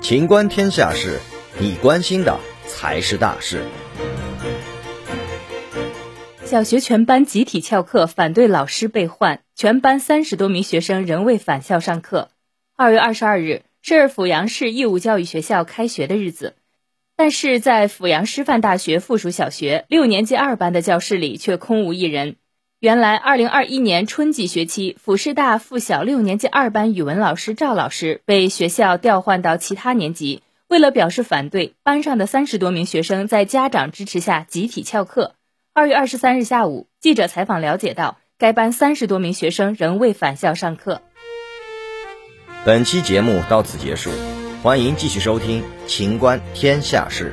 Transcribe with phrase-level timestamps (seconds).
[0.00, 1.18] 情观天下事，
[1.58, 3.62] 你关心的才是大事。
[6.44, 12.30] 小学全班集体翘课，反对老师被换，全班三十多名学生仍未返校上课。
[12.74, 16.54] 二月二十二日是阜阳市义务教育学校开学的日子，
[17.16, 22.36] 但是在阜阳师范大学附属小学六年级二班的教室里却空无一人。
[22.80, 35.34] 原来，二零二一年春季学期，阜师大附小六年级二班语文老师赵老师被学校调换到其他年级，为了表示反对，班上的三十多名学生在家长支持下集体翘课。
[35.74, 41.02] 二月二十三日下午，记者采访了解到，该班三十多名学生仍未返校上课。
[42.64, 44.12] 本期节目到此结束，
[44.62, 47.32] 欢迎继续收听《秦观天下事》。